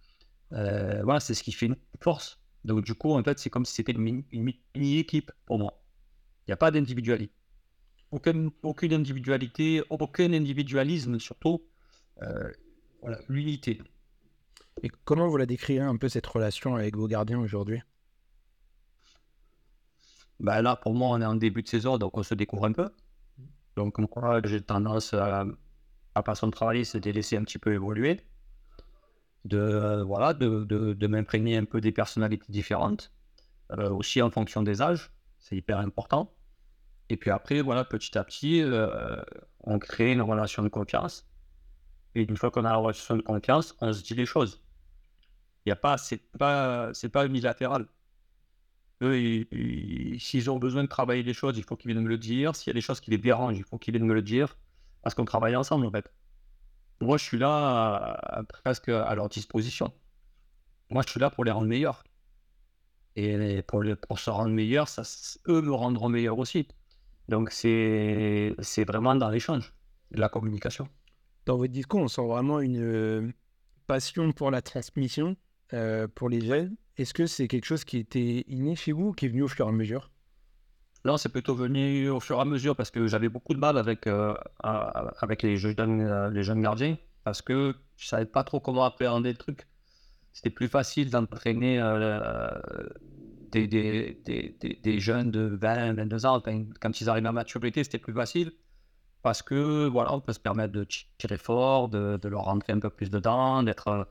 [0.50, 2.40] voilà, c'est ce qui fait une force.
[2.64, 5.80] Donc, du coup, en fait, c'est comme si c'était une mini-équipe pour moi.
[6.46, 7.32] Il n'y a pas d'individualité.
[8.11, 11.62] Aucune, aucune individualité, aucun individualisme surtout.
[12.23, 12.51] Euh,
[13.03, 13.81] voilà, l'unité.
[14.83, 17.81] Et comment vous la décrirez un peu cette relation avec vos gardiens aujourd'hui?
[20.40, 22.73] Bah Là, pour moi, on est en début de saison, donc on se découvre un
[22.73, 22.88] peu.
[23.77, 25.44] Donc, moi, j'ai tendance à,
[26.14, 28.21] à façon de travailler, c'est de laisser un petit peu évoluer
[29.44, 33.12] de, voilà, de, de, m'imprégner un peu des personnalités différentes,
[33.73, 36.33] euh, aussi en fonction des âges, c'est hyper important.
[37.11, 39.23] Et puis après, voilà, petit à petit, euh,
[39.61, 41.27] on crée une relation de confiance.
[42.14, 44.62] Et une fois qu'on a la relation de confiance, on se dit les choses.
[45.64, 47.87] Il y a pas, c'est pas, c'est pas unilatéral.
[49.03, 49.47] Eux,
[50.18, 52.57] s'ils ont besoin de travailler les choses, il faut qu'ils viennent me le dire.
[52.57, 54.57] S'il y a des choses qui les dérangent, il faut qu'ils viennent me le dire.
[55.03, 56.12] Parce qu'on travaille ensemble, en fait.
[57.01, 59.92] Moi, je suis là presque à leur disposition.
[60.90, 62.03] Moi, je suis là pour les rendre meilleurs.
[63.14, 65.03] Et pour, pour se rendre meilleurs, ça,
[65.49, 66.66] eux me rendront meilleurs aussi.
[67.28, 68.54] Donc, c'est
[68.86, 69.74] vraiment dans l'échange,
[70.10, 70.88] la communication.
[71.46, 73.32] Dans votre discours, on sent vraiment une euh,
[73.86, 75.36] passion pour la transmission,
[75.72, 76.76] euh, pour les jeunes.
[76.96, 79.48] Est-ce que c'est quelque chose qui était inné chez vous ou qui est venu au
[79.48, 80.10] fur et à mesure?
[81.04, 83.78] Non, c'est plutôt venu au fur et à mesure parce que j'avais beaucoup de mal
[83.78, 88.84] avec, euh, avec les, jeunes, les jeunes gardiens parce que je savais pas trop comment
[88.84, 89.68] appréhender le truc.
[90.32, 92.50] C'était plus facile d'entraîner euh,
[93.50, 96.42] des, des, des, des, jeunes de 20, 22 ans.
[96.80, 98.52] Quand ils arrivent à maturité, c'était plus facile
[99.22, 100.87] parce que voilà, on peut se permettre de
[101.18, 104.08] tirer fort, de, de leur rentrer un peu plus dedans, d'être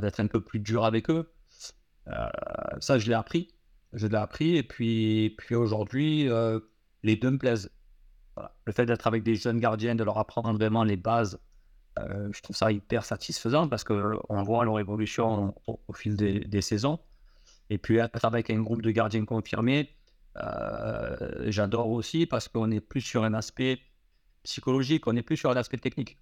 [0.00, 1.32] d'être un peu plus dur avec eux.
[2.80, 3.48] ça, je l'ai appris
[3.92, 6.60] je l'ai appris et puis, puis aujourd'hui, euh,
[7.02, 7.70] les deux me plaisent.
[8.64, 11.40] Le fait d'être avec des jeunes gardiens, de leur apprendre vraiment les bases,
[11.98, 17.00] euh, je trouve ça hyper satisfaisant parce qu'on voit leur évolution au, fil des, saisons.
[17.70, 19.90] Et puis être avec un groupe de gardiens confirmés,
[20.36, 23.80] euh, j'adore aussi parce qu'on est plus sur un aspect
[24.42, 26.18] psychologique, on est plus sur un aspect technique.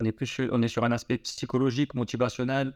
[0.00, 2.74] On est, plus on est sur un aspect psychologique, motivationnel.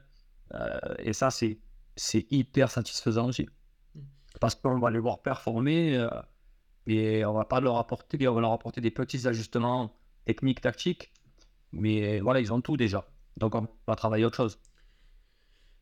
[0.99, 3.49] et ça, c'est hyper satisfaisant aussi
[4.41, 6.09] parce qu'on va les voir performer euh,
[6.87, 11.13] et on va pas leur apporter, on va leur apporter des petits ajustements techniques, tactiques,
[11.73, 13.07] mais voilà, ils ont tout déjà.
[13.37, 14.59] Donc on va travailler autre chose.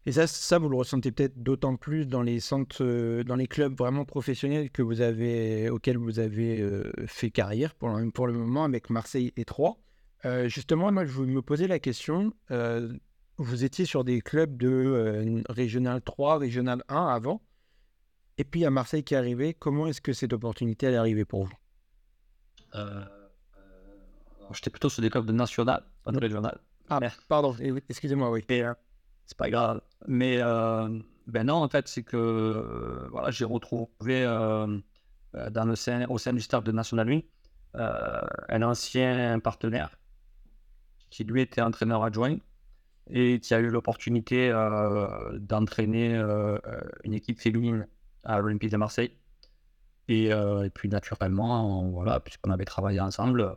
[0.05, 3.47] Et ça, ça vous le ressentez peut-être d'autant plus dans les centres, euh, dans les
[3.47, 8.33] clubs vraiment professionnels que vous avez, auxquels vous avez euh, fait carrière pour, pour le
[8.33, 9.77] moment avec Marseille et Troyes.
[10.47, 12.33] justement, moi, je me posais la question.
[13.38, 17.43] vous étiez sur des clubs de Régional 3, Régional 1 avant.
[18.38, 19.55] Et puis, à Marseille qui est arrivé.
[19.55, 21.53] Comment est-ce que cette opportunité est arrivée pour vous?
[22.75, 23.05] Euh,
[23.59, 26.59] euh, J'étais plutôt sur des clubs de national, pas de régional.
[26.88, 28.45] Ah, pardon, eh excusez-moi, oui.
[28.51, 28.75] Euh,
[29.27, 29.81] c'est pas grave.
[30.07, 36.41] Mais ben non, en fait, c'est que voilà, j'ai retrouvé dans le au sein du
[36.41, 37.21] staff de National 1
[38.49, 39.99] un ancien partenaire
[41.11, 42.37] qui lui était entraîneur adjoint
[43.11, 44.51] et qui a eu l'opportunité
[45.35, 46.17] d'entraîner
[47.05, 47.87] une équipe féminine
[48.25, 49.17] à l'Olympique de Marseille.
[50.11, 53.57] Euh, et, puis naturellement, voilà, puisqu'on avait travaillé ensemble,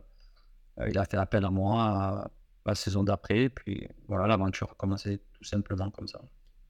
[0.78, 2.30] euh, il a fait appel à moi
[2.66, 3.48] la saison d'après.
[3.48, 6.20] Puis voilà, l'aventure a commencé tout simplement comme ça.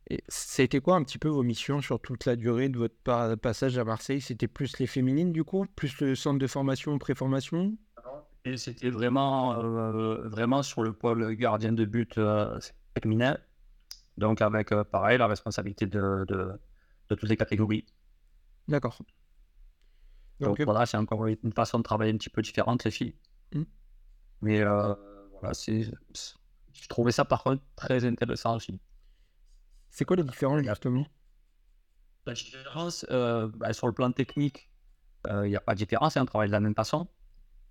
[0.08, 3.76] Et c'était quoi un petit peu vos missions sur toute la durée de votre passage
[3.76, 4.20] à Marseille?
[4.20, 5.66] C'était plus les féminines du coup?
[5.74, 7.76] Plus le centre de formation, pré-formation?
[8.44, 12.20] Et c'était vraiment, euh, vraiment sur le pôle gardien de but
[13.02, 13.36] féminin.
[14.16, 16.58] Donc avec pareil la responsabilité de, de
[17.08, 17.84] toutes les catégories.
[18.68, 19.00] D'accord.
[20.40, 23.14] Donc, voilà, c'est encore une façon de travailler un petit peu différente, les filles.
[23.54, 23.62] Mmh.
[24.42, 24.94] Mais euh,
[25.40, 28.80] voilà, je trouvais ça par contre très intéressant aussi.
[29.90, 31.06] C'est quoi les différences justement?
[32.26, 34.68] La différence, euh, bah, sur le plan technique,
[35.28, 37.08] euh, il n'y a pas de différence, hein, on travaille de la même façon.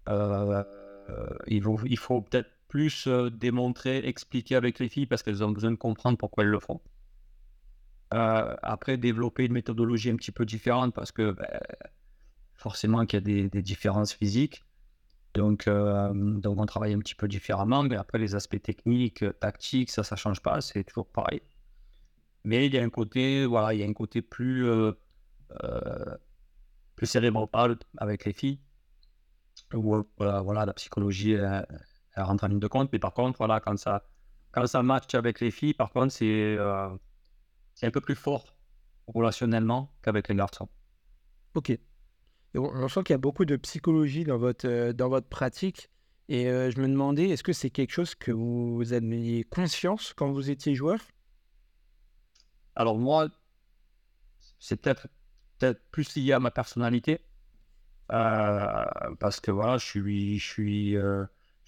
[0.08, 5.71] il faut, il faut peut-être plus démontrer, expliquer avec les filles parce qu'elles ont besoin
[5.71, 6.82] de comprendre pourquoi elles le font.
[8.13, 11.60] Euh, après, développer une méthodologie un petit peu différente parce que ben,
[12.54, 14.63] forcément qu'il y a des, différences physiques.
[15.36, 17.84] Donc, euh, donc, on travaille un petit peu différemment.
[17.84, 20.62] Mais après, les aspects techniques, tactiques, ça, ça change pas.
[20.62, 21.41] C'est toujours pareil.
[22.43, 24.93] Mais il y a un côté, voilà, il y a un côté plus, euh,
[26.95, 28.60] plus cérébral avec les filles.
[29.74, 31.65] Où, voilà, la psychologie, elle,
[32.15, 32.89] rentre en ligne de compte.
[32.93, 34.04] Mais par contre, voilà, quand ça,
[34.52, 36.58] quand ça match avec les filles, par contre, c'est
[37.74, 38.56] c'est un peu plus fort
[39.08, 40.69] relationnellement qu'avec les garçons.
[41.56, 41.78] Ok.
[42.58, 45.89] On, sent qu'il y a beaucoup de psychologie dans votre, dans votre pratique.
[46.28, 50.50] Et je me demandais, est-ce que c'est quelque chose que vous aviez conscience quand vous
[50.50, 51.00] étiez joueur?
[52.76, 53.28] Alors moi,
[54.60, 55.08] c'est peut-être
[55.60, 57.22] peut plus lié à ma personnalité.
[58.08, 60.98] parce que voilà, je suis, je suis,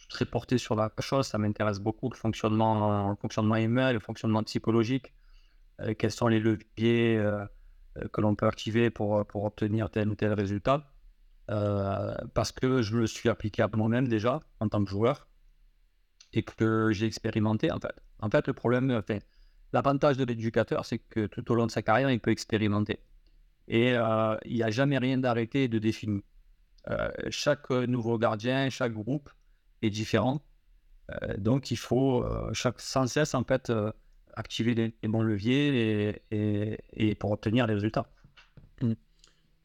[0.09, 1.27] très porté sur la chose.
[1.27, 5.13] Ça m'intéresse beaucoup le fonctionnement, le fonctionnement humain, le fonctionnement psychologique.
[5.99, 7.21] quels sont les leviers
[8.13, 10.89] que l'on peut activer pour, pour obtenir tel ou tel résultat.
[11.49, 15.29] Euh, parce que je le suis appliqué à moi-même déjà en tant que joueur
[16.33, 17.95] et que j'ai expérimenté en fait.
[18.19, 19.01] En fait, le problème,
[19.71, 22.99] l'avantage de l'éducateur, c'est que tout au long de sa carrière, il peut expérimenter.
[23.69, 26.23] Et euh, il n'y a jamais rien d'arrêté et de défini.
[26.89, 29.29] Euh, chaque nouveau gardien, chaque groupe
[29.81, 30.41] est différent.
[31.37, 33.71] donc, il faut chaque, sans cesse en fait
[34.37, 38.07] activer les, bons leviers et, et, pour obtenir les résultats.
[38.81, 38.93] Mmh.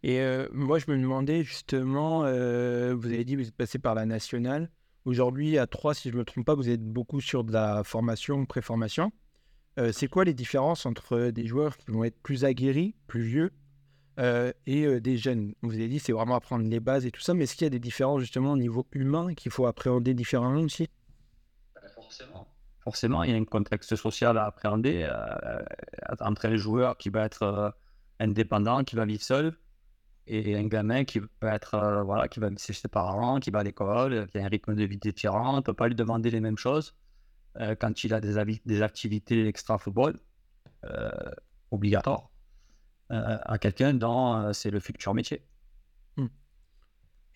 [0.02, 0.20] Et
[0.52, 4.70] moi, je me demandais justement, vous avez dit que vous êtes passé par la nationale.
[5.04, 7.84] Aujourd'hui, à 3, si je ne me trompe pas, vous êtes beaucoup sur de la
[7.84, 9.12] formation, pré-formation.
[9.92, 13.52] c'est quoi les différences entre des joueurs qui vont être plus aguerris, plus vieux,
[14.66, 15.54] et des jeunes?
[15.62, 17.66] Vous avez dit c'est vraiment apprendre les bases et tout ça, mais est-ce qu'il y
[17.66, 20.88] a des différences justement au niveau humain qu'il faut appréhender différemment aussi?
[21.76, 22.51] Bah, Forcément.
[22.84, 25.08] Forcément, il y a un contexte social à appréhender
[26.20, 27.74] entre les joueurs qui va être
[28.18, 29.56] indépendant, qui va vivre seul,
[30.26, 33.62] et un gamin qui peut être, euh, qui va chez ses parents, qui va à
[33.62, 36.40] l'école, qui a un rythme de vie différent, on ne peut pas lui demander les
[36.40, 36.94] mêmes choses
[37.58, 40.18] euh, quand il a des, activités extra-football
[40.84, 41.10] euh,
[41.70, 42.28] obligatoires
[43.10, 45.42] à quelqu'un dont c'est le futur métier.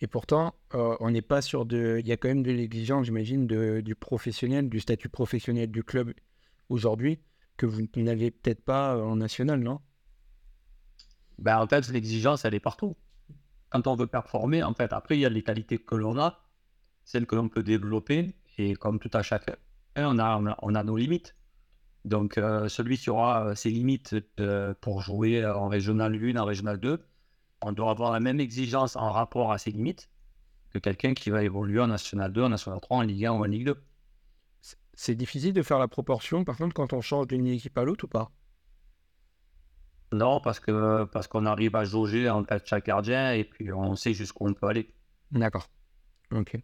[0.01, 1.97] Et pourtant, on n'est pas sur de.
[1.99, 6.13] Il y a quand même de l'exigence, j'imagine, du professionnel, du statut professionnel du club
[6.69, 7.19] aujourd'hui,
[7.57, 9.79] que vous n'avez peut-être pas en national, non?
[11.39, 12.95] Ben, en fait, l'exigence, elle est partout.
[13.69, 16.43] Quand on veut performer, en fait, après, il y a les qualités que l'on a,
[17.03, 19.55] celles que l'on peut développer, et comme tout à chacun,
[19.95, 21.35] on a, on a nos limites.
[22.07, 26.45] Donc, euh, celui qui aura euh, ses limites euh, pour jouer en régional 1, en
[26.45, 27.05] régional 2,
[27.61, 30.09] on doit avoir la même exigence en rapport à ses limites
[30.71, 33.43] que quelqu'un qui va évoluer en national 2, en national 3, en Ligue 1 ou
[33.43, 33.75] en Ligue 2.
[34.93, 38.05] C'est difficile de faire la proportion, par contre, quand on change d'une équipe à l'autre
[38.05, 38.31] ou pas?
[40.11, 43.95] Non, parce que parce qu'on arrive à jauger en fait chaque gardien et puis on
[43.95, 44.93] sait jusqu'où on peut aller.
[45.31, 45.67] D'accord.
[46.31, 46.57] Ok.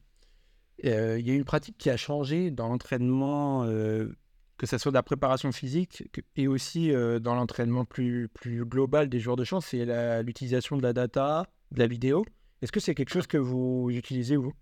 [0.86, 4.16] Euh, il y a une pratique qui a changé dans l'entraînement, euh,
[4.58, 6.04] que ce soit de la préparation physique
[6.36, 9.86] et aussi euh, dans l'entraînement plus, global des joueurs de champ, c'est
[10.24, 12.26] l'utilisation de la data, de la vidéo.
[12.62, 14.54] Est-ce que c'est quelque chose que vous utilisez, vous?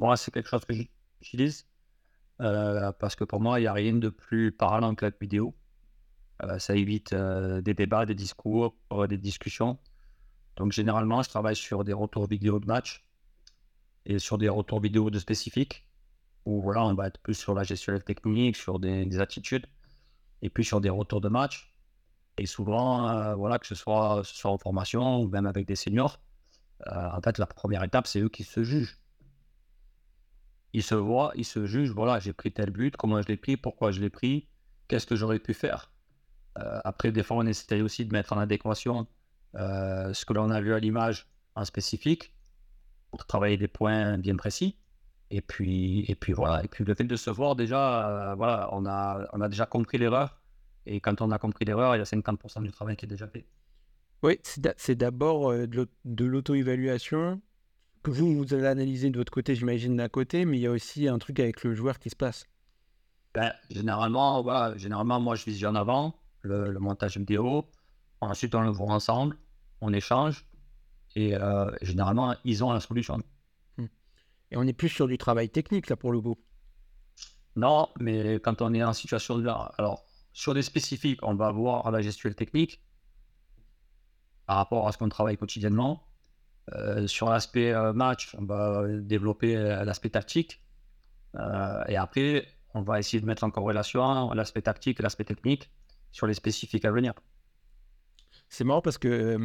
[0.00, 1.66] Moi, c'est quelque chose que j'utilise
[2.38, 5.54] parce que pour moi, il n'y a rien de plus parlant que la vidéo.
[6.44, 9.78] Euh, ça évite euh, des débats, des discours, euh, des discussions.
[10.56, 13.04] Donc généralement, je travaille sur des retours vidéo de match
[14.06, 15.87] et sur des retours vidéo de spécifiques,
[16.48, 19.66] où voilà, on va être plus sur la gestion technique, sur des, attitudes,
[20.40, 21.74] et puis sur des retours de match.
[22.38, 26.20] Et souvent, voilà, que ce soit, en formation ou même avec des seniors,
[26.86, 28.98] en fait, la première étape, c'est eux qui se jugent.
[30.72, 33.56] Ils se voient, ils se jugent, voilà, j'ai pris tel but, comment je l'ai pris,
[33.56, 34.48] pourquoi je l'ai pris,
[34.86, 35.92] qu'est-ce que j'aurais pu faire.
[36.58, 39.06] Euh, après, des fois, on essaie aussi de mettre en adéquation
[39.54, 42.32] euh, ce que l'on a vu à l'image en spécifique
[43.10, 44.76] pour travailler des points bien précis.
[45.30, 46.64] Et puis, et puis voilà.
[46.64, 49.66] Et puis le fait de se voir déjà, euh, voilà, on a, on a déjà
[49.66, 50.40] compris l'erreur.
[50.86, 53.28] Et quand on a compris l'erreur, il y a 50% du travail qui est déjà
[53.28, 53.46] fait.
[54.22, 57.40] Oui, c'est d'abord de l'auto-évaluation
[58.02, 60.70] que vous, vous allez analyser de votre côté, j'imagine, d'un côté, mais il y a
[60.70, 62.46] aussi un truc avec le joueur qui se passe.
[63.34, 67.66] Ben, généralement, voilà, généralement, moi, je visionne avant le, montage vidéo.
[68.20, 69.36] Ensuite, on le voit ensemble,
[69.80, 70.46] on échange
[71.14, 73.18] et euh, généralement, ils ont la solution.
[74.50, 76.38] Et on est plus sur du travail technique là pour le coup.
[77.56, 81.90] Non, mais quand on est en situation de alors sur des spécifiques, on va voir
[81.90, 82.80] la gestuelle technique
[84.46, 86.04] par rapport à ce qu'on travaille quotidiennement.
[86.74, 90.62] Euh, sur l'aspect euh, match, on va développer l'aspect tactique.
[91.88, 95.70] et après, on va essayer de mettre en corrélation l'aspect tactique et l'aspect technique
[96.12, 97.12] sur les spécifiques à venir.
[98.48, 99.38] C'est marrant parce que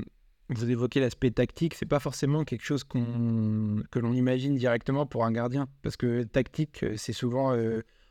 [0.59, 5.31] vous évoquez l'aspect tactique, c'est pas forcément quelque chose que l'on imagine directement pour un
[5.31, 5.67] gardien.
[5.81, 7.55] Parce que tactique, c'est souvent,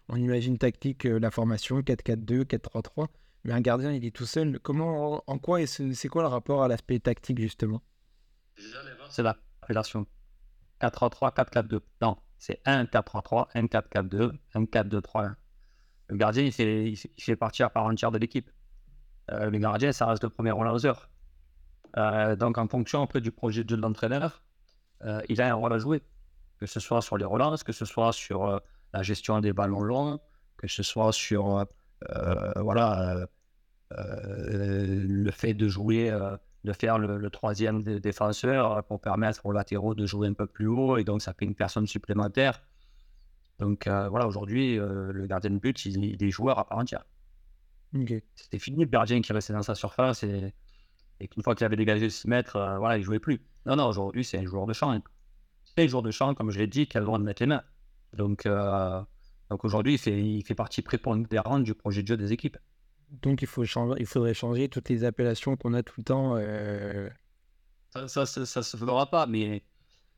[0.08, 3.06] on imagine tactique, la formation 4-4-2, 4-3-3,
[3.44, 4.58] mais un gardien, il est tout seul.
[4.60, 7.82] Comment, en quoi, c'est quoi le rapport à l'aspect tactique justement?
[9.10, 10.06] C'est l'appellation
[10.80, 11.80] 4-3-3, 4-4-2.
[12.00, 15.34] Non, c'est 1-4-3-3, 1-4-4-2, 1-4-2-3-1.
[16.08, 18.50] Le gardien, il fait, il fait partie à part entière de l'équipe.
[19.30, 21.08] Euh, le gardien, ça reste le premier heures.
[21.96, 24.42] Euh, donc, en fonction un peu du projet de l'entraîneur,
[25.04, 26.02] euh, il a un rôle à jouer,
[26.58, 28.58] que ce soit sur les relances, que ce soit sur euh,
[28.94, 30.20] la gestion des ballons longs,
[30.56, 31.66] que ce soit sur
[32.56, 33.26] voilà,
[33.90, 36.10] le fait de jouer,
[36.64, 40.98] de faire le, troisième défenseur pour permettre aux latéraux de jouer un peu plus haut,
[40.98, 42.62] et donc ça fait une personne supplémentaire.
[43.60, 47.06] Donc voilà, aujourd'hui, le gardien de but, il, est joueur à part entière.
[48.36, 50.54] C'était fini le gardien qui restait dans sa surface et,
[51.22, 53.40] et qu'une fois qu'il avait dégagé 6 mètres, euh, voilà, il jouait plus.
[53.64, 55.00] Non, non, aujourd'hui, c'est un joueur de champ.
[55.64, 57.40] C'est un joueur de champ, comme je l'ai dit, qui a le droit de mettre
[57.42, 57.62] les mains.
[58.12, 59.00] Donc, euh,
[59.48, 62.58] donc aujourd'hui, il fait, il fait partie prépondérante du projet de jeu des équipes.
[63.22, 66.36] Donc, il, faut changer, il faudrait changer toutes les appellations qu'on a tout le temps.
[66.36, 67.08] Euh.
[67.90, 69.62] Ça, ça, ça, se fera pas, mais,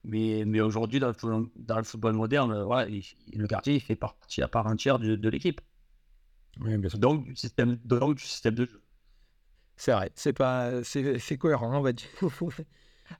[0.04, 1.12] mais, mais aujourd'hui, dans,
[1.56, 3.00] dans, le football moderne, voilà, le
[3.66, 5.60] il fait partie à part entière de, de l'équipe.
[6.94, 8.83] Donc, du système, donc, du système de jeu.
[9.76, 12.08] C'est vrai, c'est pas, c'est cohérent, on va dire.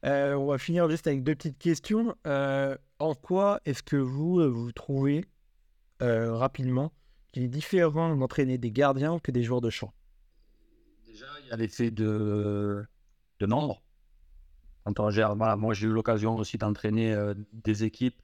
[0.02, 2.16] Euh, on va finir juste avec deux petites questions.
[2.26, 5.26] Euh, en quoi est-ce que vous euh, vous trouvez
[6.00, 6.92] rapidement
[7.32, 9.92] qu'il est différent d'entraîner des gardiens que des joueurs de champ?
[11.06, 12.84] Déjà, il y a l'effet de,
[13.40, 13.82] de nombre.
[14.84, 17.16] Quand on gère, moi j'ai eu l'occasion aussi d'entraîner
[17.52, 18.20] des équipes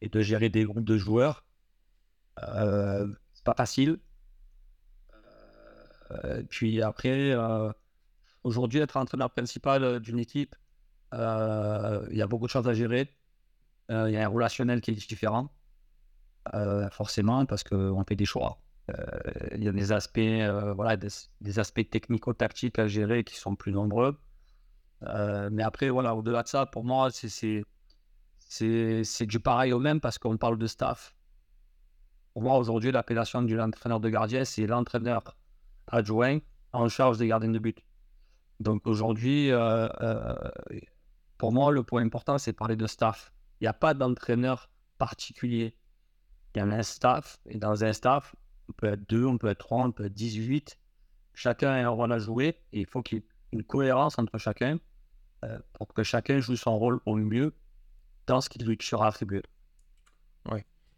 [0.00, 1.44] et de gérer des groupes de joueurs.
[2.38, 3.98] c'est pas facile
[6.48, 7.70] puis après, euh,
[8.44, 10.54] aujourd'hui, être entraîneur principal euh, d'une équipe,
[11.12, 13.08] il y a beaucoup de choses à gérer.
[13.90, 15.50] Il y a un relationnel qui est différent,
[16.90, 18.58] forcément, parce qu'on fait des choix.
[19.54, 20.18] Il y a des aspects,
[20.74, 24.18] voilà, des, aspects technico-tactiques à gérer qui sont plus nombreux.
[25.50, 27.66] mais après, voilà, au-delà de ça, pour moi, c'est
[29.26, 31.14] du pareil au même parce qu'on parle de staff.
[32.32, 35.22] Pour moi, aujourd'hui, l'appellation du entraîneur de gardien, c'est l'entraîneur
[35.92, 36.38] adjoint
[36.72, 37.84] en charge des gardiens de but.
[38.60, 40.34] Donc aujourd'hui, euh, euh,
[41.38, 43.32] pour moi, le point important, c'est de parler de staff.
[43.60, 45.76] Il n'y a pas d'entraîneur particulier.
[46.54, 48.34] Il y a un staff, et dans un staff,
[48.68, 50.78] on peut être deux, on peut être trois, on peut être 18.
[51.34, 54.38] Chacun a un rôle à jouer, et il faut qu'il y ait une cohérence entre
[54.38, 54.78] chacun
[55.44, 57.54] euh, pour que chacun joue son rôle au mieux
[58.26, 59.42] dans ce qui lui sera attribué.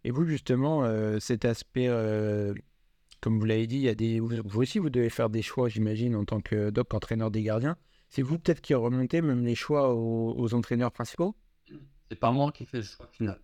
[0.06, 0.86] Et vous, justement,
[1.18, 1.88] cet aspect
[3.24, 4.20] comme vous l'avez dit, il y a des...
[4.20, 7.78] vous aussi, vous devez faire des choix, j'imagine, en tant que doc, entraîneur des gardiens.
[8.10, 11.34] C'est vous peut-être qui remontez même les choix aux, entraîneurs principaux?
[12.10, 13.40] C'est pas moi qui fais le choix final.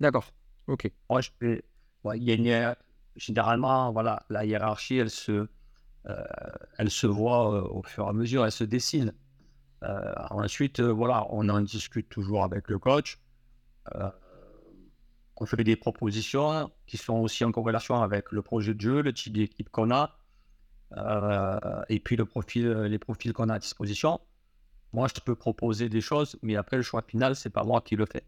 [0.00, 0.32] D'accord,
[0.66, 0.90] ok.
[1.10, 1.62] Moi, je fais...
[2.14, 2.78] il y a
[3.14, 5.46] Généralement, voilà, la hiérarchie, elle se,
[6.06, 6.24] euh,
[6.78, 9.12] elle se voit euh, au fur et à mesure, elle se dessine.
[9.82, 13.18] Euh, ensuite, voilà, on en discute toujours avec le coach
[15.36, 19.12] on fait des propositions qui sont aussi en corrélation avec le projet de jeu, le
[19.12, 20.16] type d'équipe qu'on a,
[20.96, 24.20] euh, et puis le profil, les profils qu'on a à disposition.
[24.92, 27.96] Moi, je peux proposer des choses, mais après, le choix final, c'est pas moi qui
[27.96, 28.24] le fais.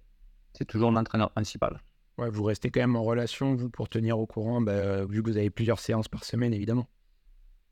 [0.54, 1.80] C'est toujours l'entraîneur principal.
[2.16, 5.30] Ouais, vous restez quand même en relation, vous, pour tenir au courant, bah, vu que
[5.30, 6.88] vous avez plusieurs séances par semaine, évidemment.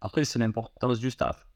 [0.00, 1.46] Après, c'est l'importance du staff.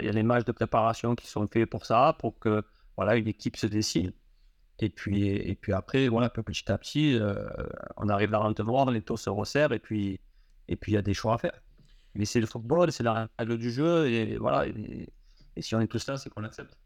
[0.00, 2.62] il y a les matchs de préparation qui sont faits pour ça, pour que
[2.96, 4.12] voilà, une équipe se décide.
[4.80, 7.48] Et puis, et puis après, voilà, petit à petit, euh,
[7.96, 10.20] on arrive à l'entonnoir, les taux se resserrent et puis
[10.68, 11.60] et puis il y a des choix à faire.
[12.14, 14.66] Mais c'est le football, c'est la règle du jeu et voilà.
[14.66, 15.08] Et,
[15.60, 16.78] si on est tous là, c'est qu'on accepte.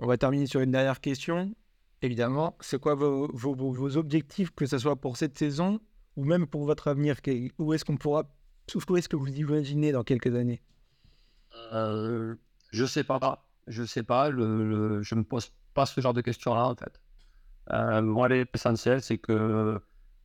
[0.00, 1.54] On va terminer sur une dernière question.
[2.02, 5.80] Évidemment, c'est quoi vos, vos, vos, objectifs, que ce soit pour cette saison
[6.16, 7.16] ou même pour votre avenir?
[7.58, 8.24] Où est-ce qu'on pourra,
[8.88, 10.60] où est-ce que vous imaginez dans quelques années?
[11.72, 12.34] Euh,
[12.72, 13.48] Je sais pas.
[13.68, 14.30] Je sais pas.
[14.30, 17.00] Le, je me pose pas ce genre de questions-là, en fait.
[17.72, 19.80] Euh, moi, l'essentiel, c'est que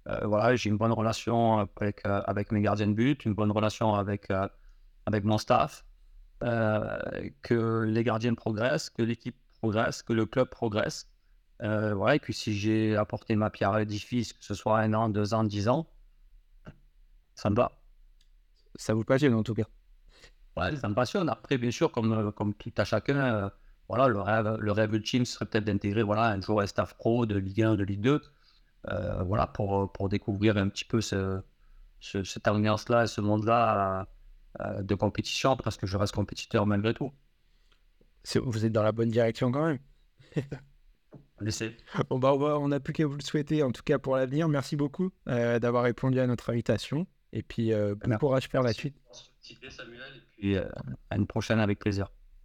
[0.07, 3.51] euh, voilà, j'ai une bonne relation avec, euh, avec mes gardiens de but, une bonne
[3.51, 4.29] relation avec,
[5.05, 5.85] avec mon staff,
[6.39, 11.07] que les gardiens progressent, que l'équipe progresse, que le club progresse.
[11.59, 15.09] voilà, et puis si j'ai apporté ma pierre à l'édifice, que ce soit un an,
[15.09, 15.85] deux ans, dix ans,
[17.35, 17.71] ça me va.
[18.75, 19.67] Ça vous passionne en tout cas.
[20.57, 21.29] Ouais, ça me passionne.
[21.29, 23.51] Après, bien sûr, comme, comme tout à chacun,
[23.87, 27.37] voilà, le rêve, le rêve ultime serait peut-être d'intégrer voilà, un joueur staff pro de
[27.37, 28.21] Ligue 1, de Ligue 2,
[28.89, 31.41] euh, voilà, pour, pour découvrir un petit peu ce,
[31.99, 34.07] cette ambiance-là, ce monde-là
[34.59, 37.11] euh, de compétition, parce que je reste compétiteur malgré tout.
[38.35, 39.79] Vous êtes dans la bonne direction quand même.
[42.09, 44.47] Bon, bah, on n'a plus qu'à vous le souhaiter, en tout cas pour l'avenir.
[44.47, 47.07] Merci beaucoup euh, d'avoir répondu à notre invitation.
[47.33, 48.95] Et puis, bon courage faire la suite.
[49.69, 52.11] Samuel, et puis à une prochaine avec plaisir.